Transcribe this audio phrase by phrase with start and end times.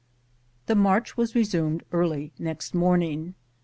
[0.65, 3.35] The march was resumed early next morning.